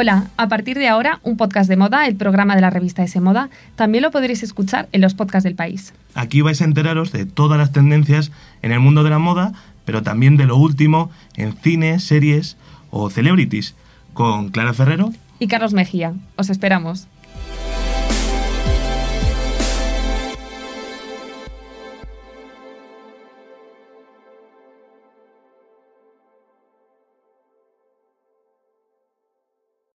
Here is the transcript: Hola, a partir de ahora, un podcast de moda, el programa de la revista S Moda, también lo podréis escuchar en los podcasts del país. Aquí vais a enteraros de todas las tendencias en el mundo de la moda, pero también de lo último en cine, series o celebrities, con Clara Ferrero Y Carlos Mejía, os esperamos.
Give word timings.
Hola, 0.00 0.28
a 0.36 0.46
partir 0.46 0.78
de 0.78 0.86
ahora, 0.86 1.18
un 1.24 1.36
podcast 1.36 1.68
de 1.68 1.76
moda, 1.76 2.06
el 2.06 2.14
programa 2.14 2.54
de 2.54 2.60
la 2.60 2.70
revista 2.70 3.02
S 3.02 3.20
Moda, 3.20 3.50
también 3.74 4.02
lo 4.02 4.12
podréis 4.12 4.44
escuchar 4.44 4.88
en 4.92 5.00
los 5.00 5.14
podcasts 5.14 5.42
del 5.42 5.56
país. 5.56 5.92
Aquí 6.14 6.40
vais 6.40 6.62
a 6.62 6.66
enteraros 6.66 7.10
de 7.10 7.26
todas 7.26 7.58
las 7.58 7.72
tendencias 7.72 8.30
en 8.62 8.70
el 8.70 8.78
mundo 8.78 9.02
de 9.02 9.10
la 9.10 9.18
moda, 9.18 9.54
pero 9.84 10.04
también 10.04 10.36
de 10.36 10.46
lo 10.46 10.56
último 10.56 11.10
en 11.34 11.52
cine, 11.52 11.98
series 11.98 12.56
o 12.92 13.10
celebrities, 13.10 13.74
con 14.14 14.50
Clara 14.50 14.72
Ferrero 14.72 15.12
Y 15.40 15.48
Carlos 15.48 15.72
Mejía, 15.72 16.14
os 16.36 16.48
esperamos. 16.48 17.08